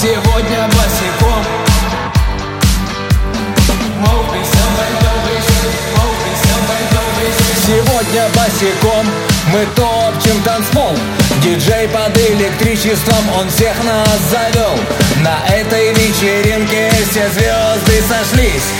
Сегодня 0.00 0.66
босиком. 0.68 1.44
Сегодня 7.66 8.26
босиком 8.34 9.06
мы 9.52 9.66
топчем 9.76 10.42
танцпол. 10.42 10.96
Диджей 11.42 11.86
под 11.88 12.16
электричеством, 12.16 13.28
он 13.38 13.50
всех 13.50 13.76
нас 13.84 14.18
завел 14.30 14.78
На 15.18 15.46
этой 15.52 15.92
вечеринке 15.92 16.90
все 17.10 17.28
звезды 17.28 18.02
сошлись. 18.08 18.79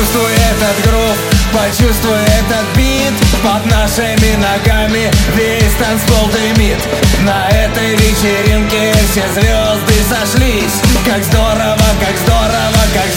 Почувствуй 0.00 0.32
этот 0.32 0.86
грув, 0.86 1.16
почувствуй 1.52 2.22
этот 2.40 2.64
бит. 2.74 3.12
Под 3.42 3.66
нашими 3.66 4.34
ногами 4.36 5.10
весь 5.34 5.74
танцпол 5.78 6.26
дымит. 6.32 6.78
На 7.20 7.48
этой 7.50 7.96
вечеринке 7.96 8.94
все 9.10 9.24
звезды 9.34 10.02
сошлись. 10.08 10.80
Как 11.04 11.22
здорово, 11.22 11.84
как 12.00 12.16
здорово, 12.16 12.82
как 12.94 13.10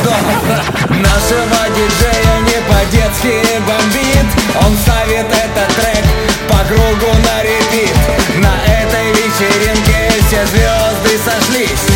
здорово. 0.00 0.62
Нашего 0.88 1.68
диджея 1.76 2.40
не 2.40 2.58
по-детски 2.72 3.42
бомбит. 3.60 4.26
Он 4.64 4.74
ставит 4.78 5.26
этот 5.26 5.76
трек 5.76 6.04
по 6.48 6.56
кругу 6.68 7.12
на 7.18 7.42
репит. 7.42 7.94
На 8.38 8.54
этой 8.64 9.10
вечеринке 9.10 10.10
все 10.26 10.46
звезды 10.46 11.20
сошлись. 11.22 11.91